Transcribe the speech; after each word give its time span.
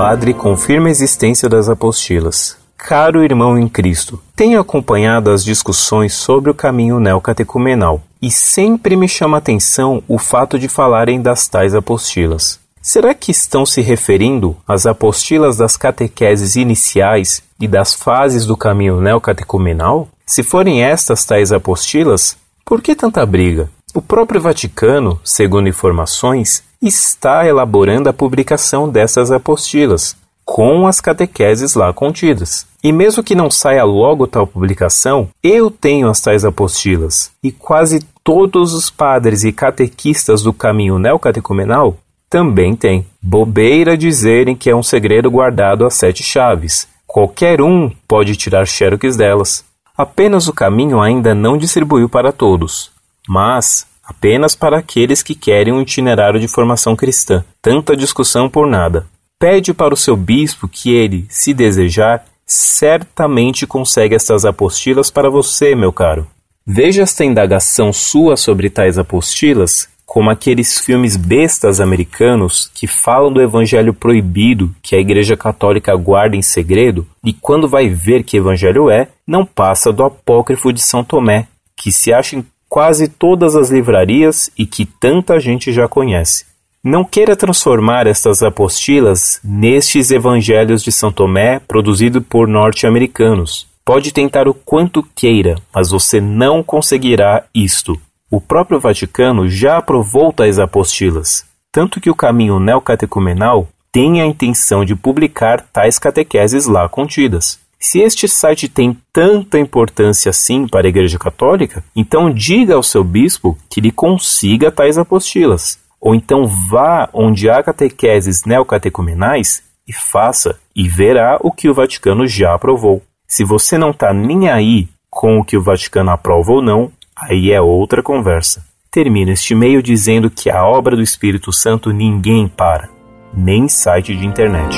padre 0.00 0.32
confirma 0.32 0.88
a 0.88 0.90
existência 0.90 1.46
das 1.46 1.68
apostilas. 1.68 2.56
Caro 2.74 3.22
irmão 3.22 3.58
em 3.58 3.68
Cristo, 3.68 4.18
tenho 4.34 4.58
acompanhado 4.58 5.30
as 5.30 5.44
discussões 5.44 6.14
sobre 6.14 6.50
o 6.50 6.54
caminho 6.54 6.98
neocatecumenal 6.98 8.00
e 8.22 8.30
sempre 8.30 8.96
me 8.96 9.06
chama 9.06 9.36
a 9.36 9.40
atenção 9.40 10.02
o 10.08 10.18
fato 10.18 10.58
de 10.58 10.68
falarem 10.68 11.20
das 11.20 11.48
tais 11.48 11.74
apostilas. 11.74 12.58
Será 12.80 13.12
que 13.12 13.30
estão 13.30 13.66
se 13.66 13.82
referindo 13.82 14.56
às 14.66 14.86
apostilas 14.86 15.58
das 15.58 15.76
catequeses 15.76 16.56
iniciais 16.56 17.42
e 17.60 17.68
das 17.68 17.92
fases 17.92 18.46
do 18.46 18.56
caminho 18.56 19.02
neocatecumenal? 19.02 20.08
Se 20.24 20.42
forem 20.42 20.82
estas 20.82 21.26
tais 21.26 21.52
apostilas, 21.52 22.38
por 22.64 22.80
que 22.80 22.94
tanta 22.94 23.26
briga? 23.26 23.68
O 23.92 24.00
próprio 24.00 24.40
Vaticano, 24.40 25.20
segundo 25.24 25.68
informações, 25.68 26.62
está 26.80 27.44
elaborando 27.44 28.08
a 28.08 28.12
publicação 28.12 28.88
dessas 28.88 29.32
apostilas, 29.32 30.16
com 30.44 30.86
as 30.86 31.00
catequeses 31.00 31.74
lá 31.74 31.92
contidas. 31.92 32.66
E 32.82 32.92
mesmo 32.92 33.22
que 33.22 33.34
não 33.34 33.50
saia 33.50 33.82
logo 33.84 34.28
tal 34.28 34.46
publicação, 34.46 35.28
eu 35.42 35.70
tenho 35.70 36.08
as 36.08 36.20
tais 36.20 36.44
apostilas, 36.44 37.32
e 37.42 37.50
quase 37.50 38.00
todos 38.22 38.74
os 38.74 38.90
padres 38.90 39.42
e 39.42 39.52
catequistas 39.52 40.42
do 40.42 40.52
caminho 40.52 40.98
neocatecumenal 40.98 41.96
também 42.28 42.76
têm. 42.76 43.04
Bobeira 43.20 43.98
dizerem 43.98 44.54
que 44.54 44.70
é 44.70 44.74
um 44.74 44.84
segredo 44.84 45.28
guardado 45.28 45.84
a 45.84 45.90
sete 45.90 46.22
chaves. 46.22 46.86
Qualquer 47.06 47.60
um 47.60 47.90
pode 48.06 48.36
tirar 48.36 48.66
xerox 48.66 49.16
delas. 49.16 49.64
Apenas 49.96 50.46
o 50.46 50.52
caminho 50.52 51.00
ainda 51.00 51.34
não 51.34 51.58
distribuiu 51.58 52.08
para 52.08 52.30
todos, 52.30 52.90
mas 53.30 53.86
apenas 54.02 54.56
para 54.56 54.78
aqueles 54.78 55.22
que 55.22 55.36
querem 55.36 55.72
um 55.72 55.80
itinerário 55.80 56.40
de 56.40 56.48
formação 56.48 56.96
cristã. 56.96 57.44
Tanta 57.62 57.96
discussão 57.96 58.50
por 58.50 58.66
nada. 58.66 59.06
Pede 59.38 59.72
para 59.72 59.94
o 59.94 59.96
seu 59.96 60.16
bispo 60.16 60.66
que 60.66 60.90
ele, 60.92 61.26
se 61.28 61.54
desejar, 61.54 62.24
certamente 62.44 63.68
consegue 63.68 64.16
estas 64.16 64.44
apostilas 64.44 65.12
para 65.12 65.30
você, 65.30 65.76
meu 65.76 65.92
caro. 65.92 66.26
Veja 66.66 67.02
esta 67.02 67.24
indagação 67.24 67.92
sua 67.92 68.36
sobre 68.36 68.68
tais 68.68 68.98
apostilas 68.98 69.88
como 70.04 70.28
aqueles 70.28 70.80
filmes 70.80 71.16
bestas 71.16 71.80
americanos 71.80 72.68
que 72.74 72.88
falam 72.88 73.32
do 73.32 73.40
evangelho 73.40 73.94
proibido 73.94 74.74
que 74.82 74.96
a 74.96 74.98
Igreja 74.98 75.36
Católica 75.36 75.94
guarda 75.94 76.34
em 76.34 76.42
segredo 76.42 77.06
e 77.24 77.32
quando 77.32 77.68
vai 77.68 77.88
ver 77.88 78.24
que 78.24 78.36
evangelho 78.36 78.90
é, 78.90 79.06
não 79.24 79.46
passa 79.46 79.92
do 79.92 80.02
apócrifo 80.02 80.72
de 80.72 80.82
São 80.82 81.04
Tomé, 81.04 81.46
que 81.76 81.92
se 81.92 82.12
acha 82.12 82.34
em 82.34 82.44
quase 82.70 83.08
todas 83.08 83.56
as 83.56 83.68
livrarias 83.68 84.48
e 84.56 84.64
que 84.64 84.86
tanta 84.86 85.40
gente 85.40 85.72
já 85.72 85.88
conhece. 85.88 86.46
Não 86.82 87.04
queira 87.04 87.36
transformar 87.36 88.06
estas 88.06 88.42
apostilas 88.42 89.40
nestes 89.44 90.10
evangelhos 90.12 90.82
de 90.82 90.92
São 90.92 91.12
Tomé 91.12 91.58
produzido 91.58 92.22
por 92.22 92.46
norte-americanos. 92.48 93.66
Pode 93.84 94.12
tentar 94.12 94.46
o 94.46 94.54
quanto 94.54 95.02
queira, 95.14 95.56
mas 95.74 95.90
você 95.90 96.20
não 96.20 96.62
conseguirá 96.62 97.44
isto. 97.52 98.00
O 98.30 98.40
próprio 98.40 98.78
Vaticano 98.78 99.48
já 99.48 99.76
aprovou 99.76 100.32
tais 100.32 100.58
apostilas, 100.58 101.44
tanto 101.72 102.00
que 102.00 102.08
o 102.08 102.14
caminho 102.14 102.60
neocatecumenal 102.60 103.68
tem 103.90 104.22
a 104.22 104.26
intenção 104.26 104.84
de 104.84 104.94
publicar 104.94 105.66
tais 105.72 105.98
catequeses 105.98 106.66
lá 106.66 106.88
contidas. 106.88 107.58
Se 107.82 107.98
este 108.00 108.28
site 108.28 108.68
tem 108.68 108.94
tanta 109.10 109.58
importância 109.58 110.28
assim 110.28 110.68
para 110.68 110.86
a 110.86 110.90
Igreja 110.90 111.18
Católica, 111.18 111.82
então 111.96 112.30
diga 112.30 112.74
ao 112.74 112.82
seu 112.82 113.02
bispo 113.02 113.56
que 113.70 113.80
lhe 113.80 113.90
consiga 113.90 114.70
tais 114.70 114.98
apostilas. 114.98 115.78
Ou 115.98 116.14
então 116.14 116.46
vá 116.46 117.08
onde 117.14 117.48
há 117.48 117.62
catequeses 117.62 118.44
neocatecumenais 118.44 119.62
e 119.88 119.94
faça, 119.94 120.60
e 120.76 120.86
verá 120.86 121.38
o 121.40 121.50
que 121.50 121.70
o 121.70 121.74
Vaticano 121.74 122.26
já 122.26 122.54
aprovou. 122.54 123.02
Se 123.26 123.44
você 123.44 123.78
não 123.78 123.90
está 123.90 124.12
nem 124.12 124.50
aí 124.50 124.86
com 125.08 125.38
o 125.38 125.44
que 125.44 125.56
o 125.56 125.62
Vaticano 125.62 126.10
aprova 126.10 126.52
ou 126.52 126.62
não, 126.62 126.92
aí 127.16 127.50
é 127.50 127.62
outra 127.62 128.02
conversa. 128.02 128.62
Termino 128.90 129.32
este 129.32 129.54
e-mail 129.54 129.82
dizendo 129.82 130.30
que 130.30 130.50
a 130.50 130.66
obra 130.66 130.94
do 130.94 131.02
Espírito 131.02 131.50
Santo 131.50 131.92
ninguém 131.92 132.46
para, 132.46 132.90
nem 133.32 133.68
site 133.68 134.14
de 134.14 134.26
internet. 134.26 134.76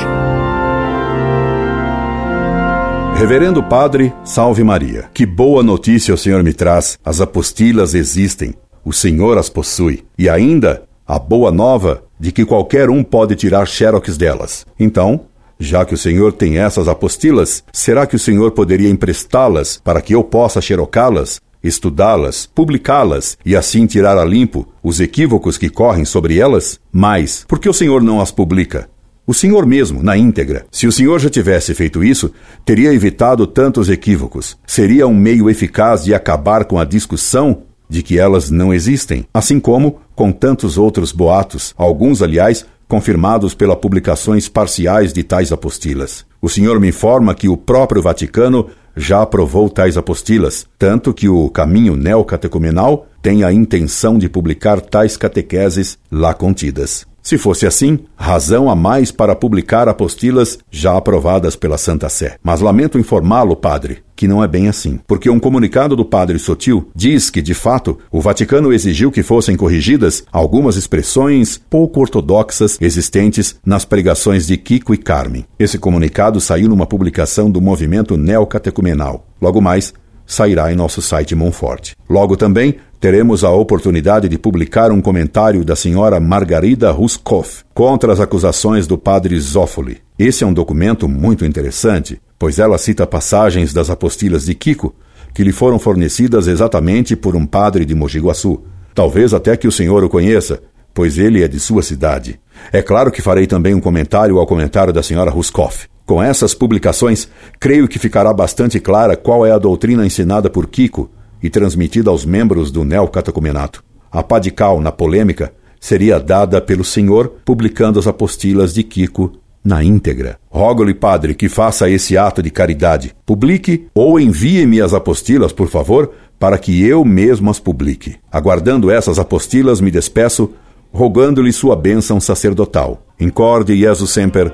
Reverendo 3.22 3.62
Padre, 3.62 4.12
salve 4.24 4.64
Maria. 4.64 5.08
Que 5.14 5.24
boa 5.24 5.62
notícia 5.62 6.12
o 6.12 6.18
Senhor 6.18 6.42
me 6.42 6.52
traz. 6.52 6.98
As 7.04 7.20
apostilas 7.20 7.94
existem. 7.94 8.52
O 8.84 8.92
Senhor 8.92 9.38
as 9.38 9.48
possui. 9.48 10.02
E 10.18 10.28
ainda 10.28 10.82
a 11.06 11.20
boa 11.20 11.52
nova 11.52 12.02
de 12.18 12.32
que 12.32 12.44
qualquer 12.44 12.90
um 12.90 13.04
pode 13.04 13.36
tirar 13.36 13.64
xerox 13.64 14.16
delas. 14.16 14.66
Então, 14.76 15.20
já 15.56 15.84
que 15.84 15.94
o 15.94 15.96
Senhor 15.96 16.32
tem 16.32 16.58
essas 16.58 16.88
apostilas, 16.88 17.62
será 17.72 18.08
que 18.08 18.16
o 18.16 18.18
Senhor 18.18 18.50
poderia 18.50 18.90
emprestá-las 18.90 19.80
para 19.84 20.02
que 20.02 20.16
eu 20.16 20.24
possa 20.24 20.60
xerocá-las, 20.60 21.40
estudá-las, 21.62 22.46
publicá-las 22.52 23.38
e 23.46 23.54
assim 23.54 23.86
tirar 23.86 24.18
a 24.18 24.24
limpo 24.24 24.66
os 24.82 24.98
equívocos 24.98 25.56
que 25.56 25.70
correm 25.70 26.04
sobre 26.04 26.40
elas? 26.40 26.80
Mas, 26.90 27.44
por 27.46 27.60
que 27.60 27.68
o 27.68 27.72
Senhor 27.72 28.02
não 28.02 28.20
as 28.20 28.32
publica? 28.32 28.90
O 29.24 29.32
Senhor 29.32 29.64
mesmo, 29.64 30.02
na 30.02 30.16
íntegra. 30.16 30.66
Se 30.70 30.86
o 30.86 30.92
Senhor 30.92 31.20
já 31.20 31.30
tivesse 31.30 31.72
feito 31.74 32.02
isso, 32.02 32.32
teria 32.64 32.92
evitado 32.92 33.46
tantos 33.46 33.88
equívocos. 33.88 34.58
Seria 34.66 35.06
um 35.06 35.14
meio 35.14 35.48
eficaz 35.48 36.02
de 36.04 36.12
acabar 36.12 36.64
com 36.64 36.76
a 36.76 36.84
discussão 36.84 37.62
de 37.88 38.02
que 38.02 38.18
elas 38.18 38.50
não 38.50 38.74
existem, 38.74 39.24
assim 39.32 39.60
como 39.60 40.00
com 40.16 40.32
tantos 40.32 40.76
outros 40.76 41.12
boatos, 41.12 41.72
alguns, 41.76 42.20
aliás, 42.20 42.66
confirmados 42.88 43.54
pelas 43.54 43.78
publicações 43.78 44.48
parciais 44.48 45.12
de 45.12 45.22
tais 45.22 45.52
apostilas. 45.52 46.24
O 46.40 46.48
senhor 46.48 46.80
me 46.80 46.88
informa 46.88 47.34
que 47.34 47.48
o 47.48 47.56
próprio 47.56 48.02
Vaticano 48.02 48.68
já 48.96 49.22
aprovou 49.22 49.70
tais 49.70 49.96
apostilas, 49.96 50.66
tanto 50.78 51.14
que 51.14 51.28
o 51.28 51.48
caminho 51.48 51.94
neocatecumenal 51.96 53.06
tem 53.22 53.44
a 53.44 53.52
intenção 53.52 54.18
de 54.18 54.28
publicar 54.28 54.80
tais 54.80 55.16
catequeses 55.16 55.96
lá 56.10 56.34
contidas. 56.34 57.06
Se 57.22 57.38
fosse 57.38 57.66
assim, 57.66 58.00
razão 58.16 58.68
a 58.68 58.74
mais 58.74 59.12
para 59.12 59.36
publicar 59.36 59.88
apostilas 59.88 60.58
já 60.70 60.96
aprovadas 60.96 61.54
pela 61.54 61.78
Santa 61.78 62.08
Sé. 62.08 62.36
Mas 62.42 62.60
lamento 62.60 62.98
informá-lo, 62.98 63.54
padre, 63.54 64.02
que 64.16 64.26
não 64.26 64.42
é 64.42 64.48
bem 64.48 64.68
assim, 64.68 64.98
porque 65.06 65.30
um 65.30 65.38
comunicado 65.38 65.94
do 65.94 66.04
padre 66.04 66.38
Sotil 66.38 66.90
diz 66.94 67.30
que, 67.30 67.40
de 67.40 67.54
fato, 67.54 67.96
o 68.10 68.20
Vaticano 68.20 68.72
exigiu 68.72 69.12
que 69.12 69.22
fossem 69.22 69.56
corrigidas 69.56 70.24
algumas 70.32 70.76
expressões 70.76 71.60
pouco 71.70 72.00
ortodoxas 72.00 72.76
existentes 72.80 73.56
nas 73.64 73.84
pregações 73.84 74.44
de 74.44 74.56
Kiko 74.56 74.92
e 74.92 74.98
Carmen. 74.98 75.46
Esse 75.58 75.78
comunicado 75.78 76.40
saiu 76.40 76.68
numa 76.68 76.86
publicação 76.86 77.48
do 77.48 77.60
movimento 77.60 78.16
neocatecumenal. 78.16 79.26
Logo 79.40 79.60
mais, 79.60 79.94
sairá 80.26 80.72
em 80.72 80.76
nosso 80.76 81.02
site 81.02 81.34
Monforte. 81.34 81.94
Logo 82.08 82.36
também 82.36 82.76
teremos 83.00 83.44
a 83.44 83.50
oportunidade 83.50 84.28
de 84.28 84.38
publicar 84.38 84.90
um 84.92 85.00
comentário 85.00 85.64
da 85.64 85.74
senhora 85.74 86.20
Margarida 86.20 86.90
Ruskoff 86.90 87.64
contra 87.74 88.12
as 88.12 88.20
acusações 88.20 88.86
do 88.86 88.96
padre 88.96 89.38
Zófoli. 89.40 89.98
Esse 90.18 90.44
é 90.44 90.46
um 90.46 90.52
documento 90.52 91.08
muito 91.08 91.44
interessante, 91.44 92.20
pois 92.38 92.58
ela 92.58 92.78
cita 92.78 93.06
passagens 93.06 93.72
das 93.72 93.90
apostilas 93.90 94.44
de 94.44 94.54
Kiko 94.54 94.94
que 95.34 95.42
lhe 95.42 95.52
foram 95.52 95.78
fornecidas 95.78 96.46
exatamente 96.46 97.16
por 97.16 97.34
um 97.34 97.46
padre 97.46 97.84
de 97.84 97.94
Mogi 97.94 98.20
Guaçu. 98.20 98.62
Talvez 98.94 99.32
até 99.32 99.56
que 99.56 99.66
o 99.66 99.72
senhor 99.72 100.04
o 100.04 100.08
conheça, 100.08 100.60
pois 100.92 101.18
ele 101.18 101.42
é 101.42 101.48
de 101.48 101.58
sua 101.58 101.82
cidade. 101.82 102.38
É 102.72 102.82
claro 102.82 103.10
que 103.10 103.22
farei 103.22 103.46
também 103.46 103.74
um 103.74 103.80
comentário 103.80 104.38
ao 104.38 104.46
comentário 104.46 104.92
da 104.92 105.02
senhora 105.02 105.30
Ruskoff. 105.30 105.88
Com 106.04 106.22
essas 106.22 106.54
publicações, 106.54 107.28
creio 107.60 107.86
que 107.86 107.98
ficará 107.98 108.32
bastante 108.32 108.80
clara 108.80 109.16
qual 109.16 109.46
é 109.46 109.52
a 109.52 109.58
doutrina 109.58 110.04
ensinada 110.04 110.50
por 110.50 110.66
Kiko 110.66 111.10
e 111.42 111.48
transmitida 111.48 112.10
aos 112.10 112.24
membros 112.24 112.70
do 112.70 112.84
neocatecumenato. 112.84 113.84
A 114.10 114.22
pá 114.22 114.38
de 114.38 114.50
cal 114.50 114.80
na 114.80 114.92
polêmica 114.92 115.52
seria 115.80 116.20
dada 116.20 116.60
pelo 116.60 116.84
senhor 116.84 117.32
publicando 117.44 117.98
as 117.98 118.06
apostilas 118.06 118.74
de 118.74 118.82
Kiko 118.82 119.32
na 119.64 119.82
íntegra. 119.82 120.38
Rogo-lhe, 120.50 120.94
padre, 120.94 121.34
que 121.34 121.48
faça 121.48 121.88
esse 121.88 122.16
ato 122.16 122.42
de 122.42 122.50
caridade. 122.50 123.14
Publique 123.24 123.86
ou 123.94 124.18
envie-me 124.18 124.80
as 124.80 124.92
apostilas, 124.92 125.52
por 125.52 125.68
favor, 125.68 126.12
para 126.38 126.58
que 126.58 126.84
eu 126.84 127.04
mesmo 127.04 127.50
as 127.50 127.60
publique. 127.60 128.16
Aguardando 128.30 128.90
essas 128.90 129.18
apostilas, 129.18 129.80
me 129.80 129.90
despeço, 129.90 130.50
rogando-lhe 130.92 131.52
sua 131.52 131.76
bênção 131.76 132.20
sacerdotal. 132.20 133.06
Incorde 133.18 133.76
Jesus 133.76 134.10
Semper, 134.10 134.52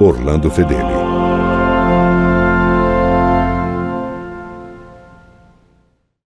Orlando 0.00 0.48
Fedeli. 0.48 1.07